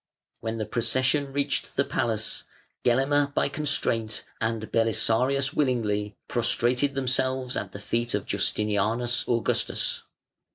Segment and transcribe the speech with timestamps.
[0.39, 2.43] When the procession reached the palace,
[2.83, 10.01] Gelimer by constraint and Belisarius willingly prostrated themselves at the feet of "Justinianus Augustus".